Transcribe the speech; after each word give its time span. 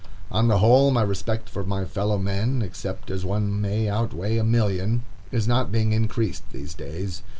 On 0.31 0.47
the 0.47 0.57
whole, 0.57 0.89
my 0.89 1.03
respect 1.03 1.47
for 1.47 1.63
my 1.63 1.85
fellow 1.85 2.17
men, 2.17 2.63
except 2.63 3.11
as 3.11 3.23
one 3.23 3.61
may 3.61 3.87
outweigh 3.87 4.37
a 4.39 4.43
million, 4.43 5.03
is 5.31 5.47
not 5.47 5.71
being 5.71 5.93
increased 5.93 6.49
these 6.49 6.73
days. 6.73 7.21